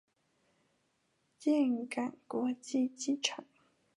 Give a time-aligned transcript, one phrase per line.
[1.39, 3.45] 岘港国际机场。